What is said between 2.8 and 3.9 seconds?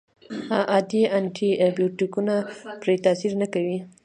پرې تاثیر نه کوي.